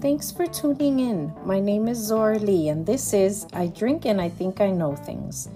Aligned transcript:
Thanks 0.00 0.30
for 0.30 0.46
tuning 0.46 0.98
in. 0.98 1.30
My 1.44 1.60
name 1.60 1.86
is 1.86 1.98
Zora 1.98 2.38
Lee, 2.38 2.70
and 2.70 2.86
this 2.86 3.12
is 3.12 3.46
I 3.52 3.66
Drink 3.66 4.06
and 4.06 4.18
I 4.18 4.30
Think 4.30 4.62
I 4.62 4.70
Know 4.70 4.96
Things. 4.96 5.50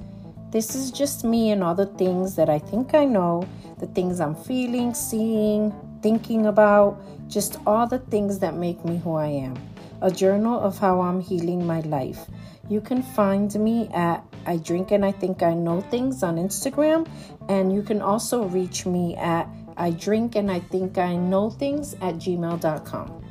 This 0.51 0.75
is 0.75 0.91
just 0.91 1.25
me 1.25 1.51
and 1.51 1.65
all 1.65 1.75
the 1.75 1.87
things 1.87 2.37
that 2.37 2.51
I 2.51 2.59
think 2.59 2.95
I 2.95 3.07
know, 3.07 3.49
the 3.79 3.87
things 3.87 4.21
I'm 4.21 4.35
feeling, 4.35 4.93
seeing, 4.93 5.73
thinking 6.03 6.45
about, 6.45 7.01
just 7.27 7.57
all 7.67 7.87
the 7.87 8.01
things 8.01 8.39
that 8.41 8.55
make 8.55 8.85
me 8.85 8.99
who 8.99 9.15
I 9.15 9.29
am. 9.29 9.57
A 10.03 10.11
journal 10.11 10.61
of 10.61 10.77
how 10.77 11.01
I'm 11.01 11.23
healing 11.23 11.67
my 11.67 11.81
life. 11.81 12.27
You 12.69 12.83
can 12.83 13.03
find 13.03 13.55
me 13.55 13.89
at 13.95 14.23
I 14.45 14.59
Drink 14.59 14.91
and 14.91 15.07
I 15.07 15.13
Think 15.13 15.43
I 15.43 15.55
Know 15.55 15.81
Things 15.81 16.23
on 16.23 16.37
Instagram, 16.37 17.09
and 17.49 17.73
you 17.73 17.83
can 17.83 18.03
also 18.03 18.45
reach 18.45 18.85
me 18.85 19.17
at 19.17 19.49
I 19.79 19.93
Drink 19.93 20.37
and 20.37 20.51
I 20.51 20.61
Think 20.61 20.99
I 20.99 21.17
Know 21.17 21.49
Things 21.49 21.95
at 21.95 22.17
gmail.com. 22.17 23.24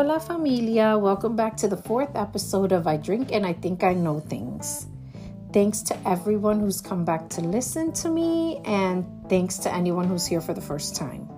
Hola, 0.00 0.18
familia. 0.18 0.96
Welcome 0.96 1.36
back 1.36 1.58
to 1.58 1.68
the 1.68 1.76
fourth 1.76 2.16
episode 2.16 2.72
of 2.72 2.86
I 2.86 2.96
Drink 2.96 3.32
and 3.32 3.44
I 3.44 3.52
Think 3.52 3.84
I 3.84 3.92
Know 3.92 4.18
Things. 4.18 4.86
Thanks 5.52 5.82
to 5.82 6.08
everyone 6.08 6.58
who's 6.58 6.80
come 6.80 7.04
back 7.04 7.28
to 7.36 7.42
listen 7.42 7.92
to 8.00 8.08
me, 8.08 8.62
and 8.64 9.04
thanks 9.28 9.58
to 9.58 9.70
anyone 9.70 10.08
who's 10.08 10.24
here 10.24 10.40
for 10.40 10.54
the 10.54 10.60
first 10.62 10.96
time. 10.96 11.28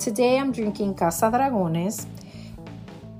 Today 0.00 0.36
I'm 0.36 0.50
drinking 0.50 0.96
Casa 0.96 1.30
Dragones. 1.30 2.08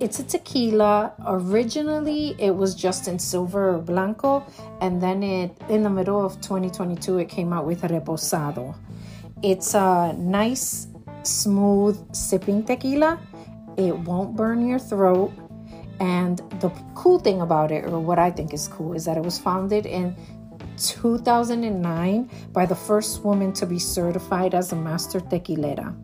It's 0.01 0.19
a 0.19 0.25
tequila. 0.25 1.15
Originally, 1.25 2.35
it 2.37 2.51
was 2.51 2.75
just 2.75 3.07
in 3.07 3.21
silver 3.21 3.77
or 3.77 3.79
blanco, 3.79 4.45
and 4.81 5.01
then 5.01 5.23
it 5.23 5.57
in 5.69 5.85
the 5.85 5.91
middle 5.91 6.27
of 6.27 6.41
2022 6.41 7.19
it 7.19 7.29
came 7.29 7.53
out 7.53 7.67
with 7.67 7.83
reposado. 7.83 8.75
It's 9.45 9.75
a 9.75 10.13
nice, 10.19 10.89
smooth 11.23 12.13
sipping 12.13 12.65
tequila. 12.65 13.21
It 13.77 13.97
won't 13.99 14.37
burn 14.37 14.67
your 14.67 14.79
throat 14.79 15.33
and 16.01 16.39
the 16.61 16.71
cool 16.95 17.19
thing 17.19 17.41
about 17.41 17.71
it, 17.73 17.85
or 17.85 17.99
what 17.99 18.19
I 18.19 18.31
think 18.31 18.53
is 18.53 18.69
cool, 18.69 18.93
is 18.93 19.05
that 19.07 19.17
it 19.17 19.23
was 19.23 19.39
founded 19.39 19.87
in 19.87 20.15
2009 20.77 22.31
by 22.53 22.67
the 22.67 22.75
first 22.75 23.25
woman 23.25 23.53
to 23.55 23.67
be 23.67 23.79
certified 23.79 24.55
as 24.55 24.73
a 24.73 24.77
master 24.77 25.21
tequilera. 25.21 25.95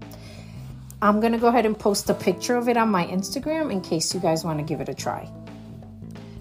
I'm 1.03 1.21
to 1.21 1.39
go 1.39 1.49
ahead 1.49 1.67
and 1.67 1.79
post 1.79 2.09
a 2.09 2.15
picture 2.15 2.57
of 2.57 2.69
it 2.69 2.77
on 2.77 2.89
my 2.89 3.05
Instagram 3.07 3.71
in 3.71 3.81
case 3.81 4.15
you 4.15 4.21
guys 4.21 4.45
want 4.45 4.59
to 4.61 4.65
give 4.65 4.81
it 4.81 4.89
a 4.89 4.95
try. 4.95 5.29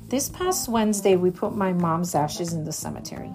This 0.07 0.29
past 0.29 0.69
Wednesday, 0.69 1.15
we 1.15 1.31
put 1.31 1.55
my 1.55 1.73
mom's 1.73 2.15
ashes 2.15 2.53
in 2.53 2.63
the 2.63 2.71
cemetery. 2.71 3.31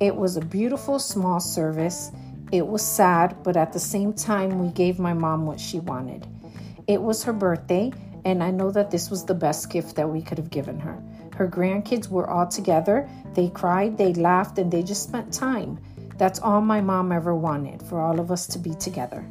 It 0.00 0.16
was 0.16 0.36
a 0.36 0.40
beautiful 0.40 0.98
small 0.98 1.40
service. 1.40 2.10
It 2.52 2.66
was 2.66 2.82
sad, 2.82 3.36
but 3.42 3.56
at 3.56 3.72
the 3.72 3.78
same 3.78 4.12
time, 4.12 4.58
we 4.58 4.72
gave 4.72 4.98
my 4.98 5.14
mom 5.14 5.46
what 5.46 5.60
she 5.60 5.78
wanted. 5.78 6.26
It 6.90 7.00
was 7.00 7.22
her 7.22 7.32
birthday, 7.32 7.92
and 8.24 8.42
I 8.42 8.50
know 8.50 8.72
that 8.72 8.90
this 8.90 9.10
was 9.10 9.24
the 9.24 9.32
best 9.32 9.70
gift 9.70 9.94
that 9.94 10.08
we 10.08 10.20
could 10.20 10.38
have 10.38 10.50
given 10.50 10.80
her. 10.80 11.00
Her 11.36 11.46
grandkids 11.46 12.08
were 12.08 12.28
all 12.28 12.48
together. 12.48 13.08
They 13.32 13.48
cried, 13.48 13.96
they 13.96 14.12
laughed, 14.12 14.58
and 14.58 14.72
they 14.72 14.82
just 14.82 15.04
spent 15.04 15.32
time. 15.32 15.78
That's 16.18 16.40
all 16.40 16.60
my 16.60 16.80
mom 16.80 17.12
ever 17.12 17.32
wanted 17.32 17.80
for 17.80 18.00
all 18.00 18.18
of 18.18 18.32
us 18.32 18.48
to 18.48 18.58
be 18.58 18.74
together. 18.74 19.24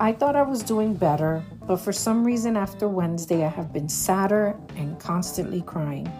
I 0.00 0.12
thought 0.12 0.36
I 0.36 0.42
was 0.42 0.62
doing 0.62 0.94
better, 0.94 1.44
but 1.66 1.76
for 1.76 1.92
some 1.92 2.24
reason 2.24 2.56
after 2.56 2.88
Wednesday, 2.88 3.44
I 3.44 3.48
have 3.48 3.70
been 3.70 3.90
sadder 3.90 4.56
and 4.74 4.98
constantly 4.98 5.60
crying. 5.60 6.10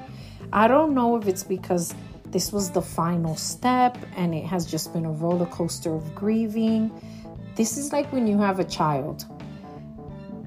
I 0.52 0.68
don't 0.68 0.92
know 0.92 1.16
if 1.16 1.26
it's 1.26 1.42
because 1.42 1.94
this 2.26 2.52
was 2.52 2.70
the 2.70 2.82
final 2.82 3.34
step 3.34 3.96
and 4.14 4.34
it 4.34 4.44
has 4.44 4.66
just 4.66 4.92
been 4.92 5.06
a 5.06 5.10
roller 5.10 5.46
coaster 5.46 5.94
of 5.94 6.14
grieving. 6.14 6.90
This 7.54 7.78
is 7.78 7.94
like 7.94 8.12
when 8.12 8.26
you 8.26 8.36
have 8.36 8.60
a 8.60 8.64
child 8.64 9.24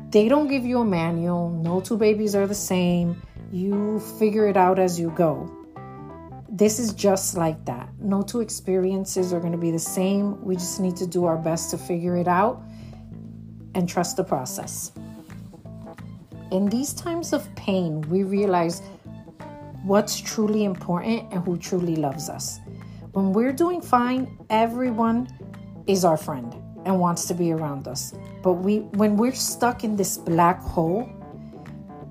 they 0.10 0.30
don't 0.30 0.48
give 0.48 0.66
you 0.66 0.80
a 0.80 0.86
manual. 0.86 1.50
No 1.50 1.82
two 1.82 1.98
babies 1.98 2.34
are 2.34 2.48
the 2.48 2.56
same. 2.56 3.22
You 3.52 4.00
figure 4.20 4.48
it 4.48 4.56
out 4.56 4.80
as 4.80 5.00
you 5.00 5.10
go. 5.12 5.52
This 6.50 6.80
is 6.80 6.94
just 6.94 7.36
like 7.36 7.66
that. 7.66 7.90
No 8.00 8.22
two 8.22 8.40
experiences 8.40 9.34
are 9.34 9.40
going 9.40 9.52
to 9.52 9.58
be 9.58 9.70
the 9.70 9.80
same. 9.80 10.42
We 10.44 10.56
just 10.56 10.80
need 10.80 10.96
to 10.98 11.06
do 11.06 11.26
our 11.26 11.38
best 11.38 11.72
to 11.72 11.78
figure 11.78 12.16
it 12.16 12.28
out 12.28 12.62
and 13.76 13.88
trust 13.88 14.16
the 14.16 14.24
process. 14.24 14.94
In 16.52 16.68
these 16.68 16.94
times 16.94 17.34
of 17.34 17.54
pain, 17.56 18.02
we 18.04 18.24
realize 18.24 18.82
what's 19.84 20.20
truly 20.20 20.64
important 20.64 21.34
and 21.34 21.44
who 21.44 21.58
truly 21.58 21.98
loves 21.98 22.30
us. 22.30 22.60
When 23.12 23.34
we're 23.34 23.52
doing 23.52 23.82
fine, 23.82 24.38
everyone 24.50 25.28
is 25.86 26.06
our 26.06 26.18
friend 26.18 26.56
and 26.88 27.00
wants 27.00 27.26
to 27.26 27.34
be 27.34 27.52
around 27.52 27.88
us. 27.88 28.14
But 28.42 28.54
we 28.54 28.80
when 29.02 29.18
we're 29.18 29.36
stuck 29.36 29.84
in 29.84 29.96
this 29.96 30.18
black 30.18 30.62
hole, 30.62 31.10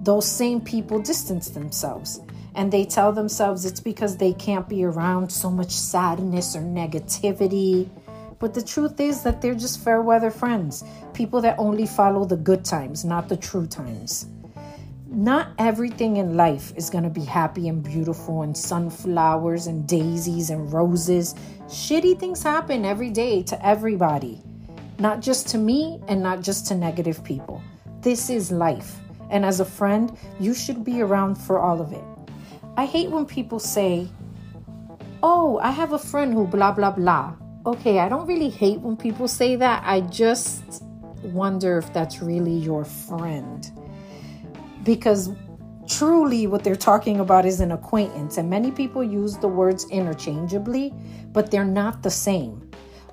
those 0.03 0.31
same 0.31 0.60
people 0.60 1.00
distance 1.00 1.48
themselves 1.48 2.20
and 2.56 2.72
they 2.72 2.84
tell 2.84 3.12
themselves 3.12 3.64
it's 3.64 3.81
because 3.81 4.16
they 4.16 4.32
can't 4.32 4.69
be 4.69 4.82
around 4.84 5.31
so 5.31 5.50
much 5.50 5.70
sadness 5.70 6.56
or 6.56 6.60
negativity. 6.60 7.88
But 8.38 8.54
the 8.54 8.62
truth 8.62 8.98
is 8.98 9.22
that 9.22 9.41
they're 9.41 9.54
just 9.54 9.84
fair 9.84 10.03
weather 10.03 10.31
friends, 10.31 10.82
people 11.12 11.41
that 11.43 11.58
only 11.58 11.87
follow 11.87 12.25
the 12.25 12.37
good 12.37 12.64
times, 12.64 13.04
not 13.04 13.28
the 13.28 13.37
true 13.37 13.66
times. 13.66 14.26
Not 15.08 15.48
everything 15.58 16.16
in 16.16 16.37
life 16.37 16.72
is 16.76 16.91
going 16.91 17.04
to 17.04 17.10
be 17.10 17.25
happy 17.25 17.69
and 17.69 17.82
beautiful 17.82 18.43
and 18.43 18.56
sunflowers 18.56 19.66
and 19.66 19.87
daisies 19.87 20.50
and 20.50 20.72
roses. 20.72 21.34
Shitty 21.69 22.19
things 22.19 22.43
happen 22.43 22.84
every 22.84 23.10
day 23.10 23.43
to 23.44 23.66
everybody 23.66 24.43
not 24.99 25.21
just 25.21 25.49
to 25.49 25.59
me 25.59 26.01
and 26.09 26.23
not 26.23 26.43
just 26.43 26.67
to 26.69 26.75
negative 26.75 27.23
people. 27.25 27.62
This 28.01 28.31
is 28.31 28.51
life. 28.51 28.97
And 29.31 29.45
as 29.45 29.61
a 29.61 29.65
friend, 29.65 30.17
you 30.39 30.55
should 30.55 30.84
be 30.84 31.03
around 31.03 31.37
for 31.37 31.59
all 31.59 31.81
of 31.81 31.93
it. 31.93 32.05
I 32.77 32.87
hate 32.87 33.11
when 33.11 33.27
people 33.27 33.59
say, 33.59 34.09
Oh, 35.23 35.59
I 35.59 35.71
have 35.71 35.93
a 35.93 35.99
friend 35.99 36.33
who 36.33 36.47
blah, 36.47 36.73
blah, 36.73 36.91
blah. 36.91 37.35
Okay, 37.65 37.99
I 37.99 38.09
don't 38.09 38.27
really 38.27 38.51
hate 38.51 38.81
when 38.81 38.97
people 38.97 39.27
say 39.27 39.56
that. 39.56 39.83
I 39.85 40.03
just 40.03 40.83
wonder 41.23 41.79
if 41.79 41.93
that's 41.93 42.23
really 42.23 42.53
your 42.53 42.85
friend. 42.85 43.69
Because 44.85 45.31
truly, 45.89 46.47
what 46.47 46.62
they're 46.62 46.77
talking 46.77 47.19
about 47.19 47.45
is 47.45 47.61
an 47.61 47.73
acquaintance. 47.73 48.37
And 48.37 48.49
many 48.49 48.71
people 48.71 49.03
use 49.03 49.37
the 49.39 49.49
words 49.49 49.89
interchangeably, 49.91 50.95
but 51.33 51.51
they're 51.51 51.65
not 51.65 52.03
the 52.03 52.11
same. 52.11 52.66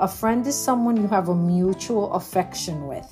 A 0.04 0.08
friend 0.10 0.46
is 0.46 0.54
someone 0.54 0.98
you 0.98 1.08
have 1.08 1.30
a 1.30 1.34
mutual 1.34 2.12
affection 2.12 2.88
with. 2.90 3.08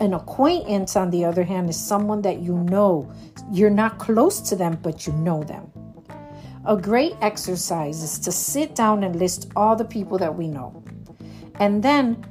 An 0.00 0.14
acquaintance, 0.14 0.96
on 0.96 1.10
the 1.10 1.26
other 1.26 1.44
hand, 1.44 1.68
is 1.68 1.78
someone 1.78 2.22
that 2.22 2.38
you 2.38 2.56
know. 2.56 3.12
You're 3.52 3.68
not 3.68 3.98
close 3.98 4.40
to 4.48 4.56
them, 4.56 4.78
but 4.82 5.06
you 5.06 5.12
know 5.12 5.44
them. 5.44 5.70
A 6.64 6.78
great 6.78 7.12
exercise 7.20 8.02
is 8.02 8.18
to 8.20 8.32
sit 8.32 8.74
down 8.74 9.04
and 9.04 9.16
list 9.16 9.52
all 9.54 9.76
the 9.76 9.84
people 9.84 10.16
that 10.16 10.34
we 10.34 10.48
know. 10.48 10.82
And 11.56 11.82
then 11.82 12.24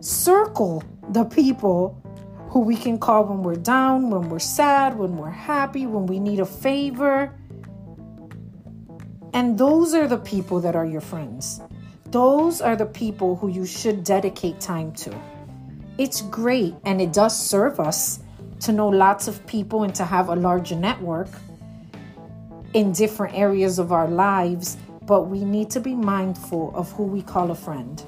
circle 0.00 0.82
the 1.10 1.22
people 1.22 2.02
who 2.48 2.58
we 2.58 2.74
can 2.74 2.98
call 2.98 3.26
when 3.26 3.44
we're 3.44 3.54
down, 3.54 4.10
when 4.10 4.28
we're 4.28 4.40
sad, 4.40 4.98
when 4.98 5.16
we're 5.16 5.30
happy, 5.30 5.86
when 5.86 6.06
we 6.06 6.18
need 6.18 6.40
a 6.40 6.46
favor. 6.46 7.32
And 9.32 9.56
those 9.56 9.94
are 9.94 10.08
the 10.08 10.18
people 10.18 10.58
that 10.58 10.74
are 10.74 10.84
your 10.84 11.00
friends. 11.00 11.60
Those 12.12 12.60
are 12.60 12.76
the 12.76 12.84
people 12.84 13.36
who 13.36 13.48
you 13.48 13.64
should 13.64 14.04
dedicate 14.04 14.60
time 14.60 14.92
to. 14.96 15.18
It's 15.96 16.20
great 16.20 16.74
and 16.84 17.00
it 17.00 17.10
does 17.10 17.34
serve 17.34 17.80
us 17.80 18.20
to 18.60 18.72
know 18.72 18.88
lots 18.88 19.28
of 19.28 19.46
people 19.46 19.84
and 19.84 19.94
to 19.94 20.04
have 20.04 20.28
a 20.28 20.36
larger 20.36 20.76
network 20.76 21.28
in 22.74 22.92
different 22.92 23.34
areas 23.34 23.78
of 23.78 23.92
our 23.92 24.08
lives, 24.08 24.76
but 25.06 25.22
we 25.22 25.42
need 25.42 25.70
to 25.70 25.80
be 25.80 25.94
mindful 25.94 26.70
of 26.76 26.92
who 26.92 27.04
we 27.04 27.22
call 27.22 27.50
a 27.50 27.54
friend. 27.54 28.04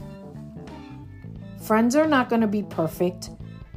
Friends 1.62 1.96
are 1.96 2.06
not 2.06 2.28
going 2.28 2.42
to 2.42 2.46
be 2.46 2.62
perfect. 2.62 3.30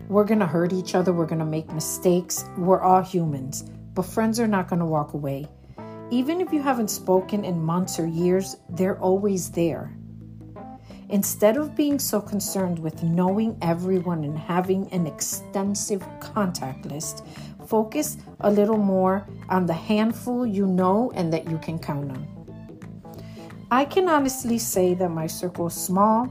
We're 0.09 0.25
going 0.25 0.41
to 0.41 0.45
hurt 0.45 0.73
each 0.73 0.93
other. 0.93 1.13
We're 1.13 1.25
going 1.25 1.39
to 1.39 1.45
make 1.45 1.71
mistakes. 1.71 2.43
We're 2.57 2.81
all 2.81 3.01
humans, 3.01 3.63
but 3.93 4.01
friends 4.01 4.41
are 4.41 4.47
not 4.47 4.67
going 4.67 4.79
to 4.79 4.85
walk 4.85 5.13
away. 5.13 5.47
Even 6.11 6.41
if 6.41 6.51
you 6.51 6.61
haven't 6.61 6.89
spoken 6.89 7.45
in 7.45 7.63
months 7.63 7.97
or 7.97 8.05
years, 8.05 8.57
they're 8.67 8.99
always 8.99 9.51
there. 9.51 9.96
Instead 11.09 11.55
of 11.55 11.73
being 11.73 11.99
so 11.99 12.19
concerned 12.19 12.77
with 12.79 13.01
knowing 13.01 13.57
everyone 13.61 14.25
and 14.25 14.37
having 14.37 14.91
an 14.91 15.07
extensive 15.07 16.05
contact 16.19 16.85
list, 16.85 17.25
focus 17.65 18.17
a 18.41 18.51
little 18.51 18.77
more 18.77 19.25
on 19.47 19.65
the 19.65 19.73
handful 19.73 20.45
you 20.45 20.65
know 20.65 21.09
and 21.15 21.31
that 21.31 21.49
you 21.49 21.57
can 21.59 21.79
count 21.79 22.11
on. 22.11 22.27
I 23.71 23.85
can 23.85 24.09
honestly 24.09 24.57
say 24.57 24.93
that 24.95 25.09
my 25.09 25.27
circle 25.27 25.67
is 25.67 25.73
small 25.73 26.29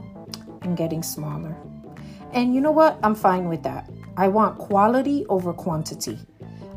and 0.61 0.77
getting 0.77 1.01
smaller. 1.01 1.55
And 2.31 2.53
you 2.53 2.61
know 2.61 2.71
what? 2.71 2.99
I'm 3.01 3.15
fine 3.15 3.49
with 3.49 3.63
that. 3.63 3.89
I 4.15 4.27
want 4.27 4.59
quality 4.59 5.25
over 5.27 5.53
quantity. 5.53 6.19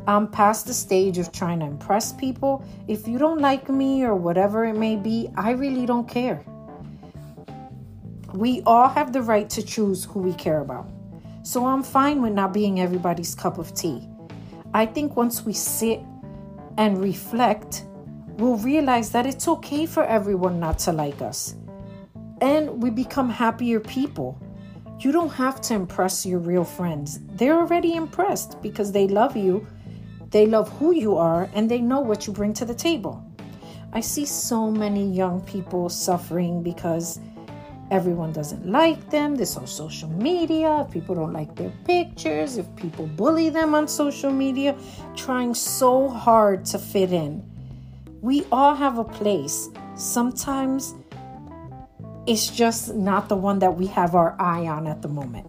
I'm 0.07 0.27
past 0.27 0.65
the 0.65 0.73
stage 0.73 1.19
of 1.19 1.31
trying 1.31 1.59
to 1.59 1.67
impress 1.67 2.13
people. 2.13 2.63
If 2.87 3.07
you 3.07 3.19
don't 3.19 3.39
like 3.39 3.69
me 3.69 4.03
or 4.03 4.15
whatever 4.15 4.65
it 4.65 4.75
may 4.75 4.95
be, 4.95 5.29
I 5.35 5.51
really 5.51 5.85
don't 5.85 6.07
care. 6.07 6.43
We 8.33 8.61
all 8.65 8.87
have 8.87 9.11
the 9.11 9.21
right 9.21 9.49
to 9.49 9.61
choose 9.61 10.05
who 10.05 10.19
we 10.19 10.33
care 10.33 10.59
about. 10.59 10.89
So 11.43 11.65
I'm 11.65 11.83
fine 11.83 12.21
with 12.21 12.33
not 12.33 12.53
being 12.53 12.79
everybody's 12.79 13.35
cup 13.35 13.57
of 13.57 13.73
tea. 13.73 14.07
I 14.73 14.85
think 14.85 15.17
once 15.17 15.43
we 15.43 15.53
sit 15.53 15.99
and 16.77 17.01
reflect, 17.01 17.85
we'll 18.37 18.57
realize 18.57 19.11
that 19.11 19.25
it's 19.25 19.47
okay 19.47 19.85
for 19.85 20.03
everyone 20.05 20.59
not 20.59 20.79
to 20.79 20.91
like 20.91 21.21
us. 21.21 21.55
And 22.39 22.81
we 22.81 22.89
become 22.89 23.29
happier 23.29 23.79
people. 23.79 24.41
You 24.99 25.11
don't 25.11 25.33
have 25.33 25.59
to 25.61 25.73
impress 25.73 26.25
your 26.25 26.39
real 26.39 26.63
friends. 26.63 27.19
They're 27.35 27.57
already 27.57 27.95
impressed 27.95 28.61
because 28.61 28.91
they 28.91 29.07
love 29.07 29.35
you, 29.35 29.67
they 30.29 30.45
love 30.45 30.69
who 30.77 30.93
you 30.93 31.17
are, 31.17 31.49
and 31.53 31.69
they 31.69 31.79
know 31.79 31.99
what 31.99 32.27
you 32.27 32.33
bring 32.33 32.53
to 32.53 32.65
the 32.65 32.75
table. 32.75 33.25
I 33.93 33.99
see 33.99 34.25
so 34.25 34.71
many 34.71 35.05
young 35.05 35.41
people 35.41 35.89
suffering 35.89 36.63
because 36.63 37.19
everyone 37.91 38.31
doesn't 38.31 38.65
like 38.65 39.09
them. 39.11 39.35
This 39.35 39.57
on 39.57 39.67
social 39.67 40.09
media. 40.09 40.81
If 40.81 40.91
people 40.91 41.13
don't 41.13 41.33
like 41.33 41.55
their 41.55 41.71
pictures, 41.85 42.57
if 42.57 42.65
people 42.77 43.05
bully 43.05 43.49
them 43.49 43.75
on 43.75 43.87
social 43.87 44.31
media, 44.31 44.75
trying 45.15 45.53
so 45.53 46.07
hard 46.07 46.65
to 46.65 46.79
fit 46.79 47.11
in. 47.11 47.43
We 48.21 48.45
all 48.51 48.73
have 48.73 48.97
a 48.97 49.03
place. 49.03 49.69
Sometimes 49.95 50.95
it's 52.25 52.47
just 52.49 52.95
not 52.95 53.29
the 53.29 53.35
one 53.35 53.59
that 53.59 53.77
we 53.77 53.87
have 53.87 54.15
our 54.15 54.35
eye 54.39 54.67
on 54.67 54.87
at 54.87 55.01
the 55.01 55.09
moment. 55.09 55.47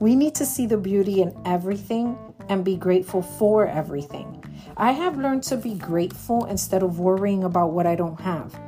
We 0.00 0.14
need 0.14 0.34
to 0.36 0.46
see 0.46 0.66
the 0.66 0.78
beauty 0.78 1.20
in 1.20 1.36
everything 1.44 2.16
and 2.48 2.64
be 2.64 2.76
grateful 2.76 3.20
for 3.20 3.66
everything. 3.66 4.42
I 4.76 4.92
have 4.92 5.18
learned 5.18 5.42
to 5.44 5.56
be 5.56 5.74
grateful 5.74 6.46
instead 6.46 6.82
of 6.82 6.98
worrying 6.98 7.44
about 7.44 7.72
what 7.72 7.86
I 7.86 7.96
don't 7.96 8.20
have. 8.20 8.58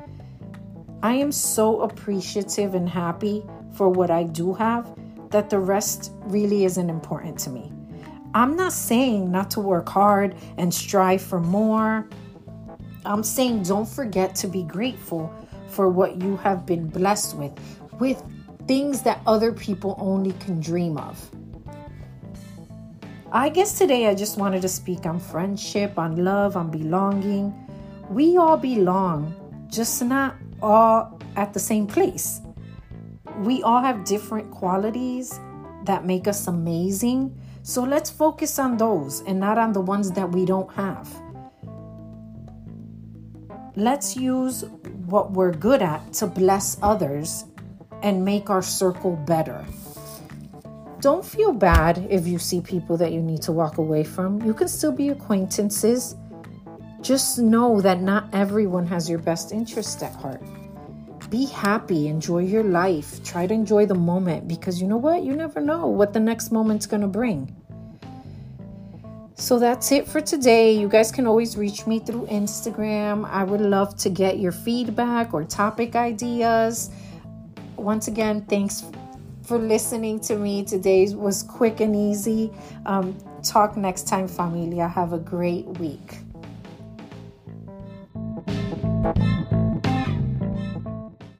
I 1.03 1.15
am 1.15 1.33
so 1.33 1.81
appreciative 1.81 2.75
and 2.75 2.89
happy 2.89 3.43
for 3.73 3.89
what 3.89 4.11
I 4.11 4.25
do 4.25 4.53
have 4.55 4.87
that 5.31 5.49
the 5.49 5.59
rest 5.59 6.13
really 6.25 6.65
isn't 6.65 6.91
important 6.91 7.39
to 7.41 7.51
me. 7.51 7.73
I'm 8.35 8.55
not 8.55 8.73
saying 8.73 9.31
not 9.31 9.51
to 9.53 9.61
work 9.61 9.89
hard 9.89 10.35
and 10.59 10.73
strive 10.73 11.23
for 11.23 11.41
more. 11.41 12.07
I'm 13.07 13.23
saying 13.23 13.63
don't 13.63 13.89
forget 13.89 14.35
to 14.37 14.47
be 14.47 14.63
grateful 14.63 15.35
for 15.69 15.89
what 15.89 16.21
you 16.21 16.37
have 16.37 16.67
been 16.67 16.89
blessed 16.89 17.37
with, 17.37 17.53
with 17.99 18.23
things 18.69 19.03
that 19.03 19.23
other 19.27 19.53
people 19.53 19.97
only 19.99 20.33
can 20.33 20.61
dream 20.61 20.99
of. 20.99 21.31
I 23.33 23.49
guess 23.49 23.79
today 23.79 24.09
I 24.09 24.15
just 24.15 24.37
wanted 24.37 24.63
to 24.63 24.69
speak 24.69 25.07
on 25.07 25.19
friendship, 25.19 25.99
on 25.99 26.23
love, 26.25 26.57
on 26.57 26.71
belonging. 26.71 27.55
We 28.11 28.37
all 28.37 28.57
belong, 28.57 29.35
just 29.71 30.03
not 30.03 30.35
all 30.63 31.21
at 31.37 31.53
the 31.53 31.61
same 31.61 31.87
place. 31.87 32.41
We 33.39 33.63
all 33.63 33.81
have 33.81 34.05
different 34.05 34.51
qualities 34.51 35.39
that 35.85 36.05
make 36.05 36.29
us 36.29 36.47
amazing. 36.47 37.39
So 37.63 37.83
let's 37.83 38.11
focus 38.11 38.59
on 38.59 38.77
those 38.77 39.21
and 39.21 39.39
not 39.41 39.59
on 39.59 39.73
the 39.73 39.81
ones 39.81 40.11
that 40.13 40.31
we 40.31 40.45
don't 40.45 40.73
have. 40.75 41.09
Let's 43.77 44.17
use 44.17 44.65
what 45.07 45.33
we're 45.33 45.53
good 45.53 45.83
at 45.83 46.13
to 46.15 46.27
bless 46.27 46.77
others 46.83 47.45
and 48.03 48.25
make 48.25 48.51
our 48.51 48.63
circle 48.63 49.17
better. 49.17 49.65
Don't 51.01 51.25
feel 51.25 51.53
bad 51.53 52.07
if 52.11 52.27
you 52.27 52.39
see 52.39 52.61
people 52.61 52.97
that 52.99 53.13
you 53.13 53.23
need 53.23 53.41
to 53.43 53.53
walk 53.53 53.79
away 53.79 54.05
from. 54.05 54.43
You 54.43 54.53
can 54.53 54.69
still 54.69 54.93
be 54.93 55.09
acquaintances. 55.09 56.15
Just 57.03 57.39
know 57.39 57.81
that 57.81 58.03
not 58.03 58.29
everyone 58.33 58.87
has 58.87 59.09
your 59.09 59.19
best 59.19 59.53
interest 59.53 60.03
at 60.03 60.13
heart. 60.15 60.43
Be 61.31 61.47
happy, 61.47 62.09
enjoy 62.09 62.41
your 62.41 62.65
life, 62.65 63.25
try 63.25 63.47
to 63.47 63.55
enjoy 63.55 63.87
the 63.87 63.95
moment 63.95 64.49
because 64.49 64.83
you 64.83 64.87
know 64.87 64.97
what? 64.97 65.23
You 65.23 65.35
never 65.35 65.61
know 65.61 65.87
what 65.87 66.13
the 66.13 66.21
next 66.21 66.51
moment's 66.51 66.87
going 66.87 67.03
to 67.03 67.09
bring. 67.09 67.57
So 69.37 69.59
that's 69.59 69.91
it 69.93 70.07
for 70.07 70.21
today. 70.21 70.73
You 70.73 70.89
guys 70.89 71.11
can 71.11 71.27
always 71.27 71.57
reach 71.57 71.87
me 71.87 72.01
through 72.01 72.27
Instagram. 72.27 73.27
I 73.31 73.45
would 73.45 73.63
love 73.63 73.97
to 73.99 74.11
get 74.11 74.39
your 74.39 74.53
feedback 74.53 75.33
or 75.33 75.45
topic 75.45 75.97
ideas. 75.97 76.91
Once 77.77 78.09
again, 78.09 78.45
thanks 78.45 78.85
for 79.43 79.57
listening 79.57 80.21
to 80.21 80.37
me. 80.37 80.65
Today 80.65 81.09
was 81.15 81.43
quick 81.43 81.81
and 81.81 81.97
easy. 81.97 82.53
Um, 82.85 83.17
talk 83.43 83.79
next 83.79 84.07
time, 84.07 84.29
familia. 84.29 84.87
Have 84.87 85.15
a 85.15 85.19
great 85.19 85.67
week. 85.79 86.19
Thank 89.03 89.17
you. 89.19 89.40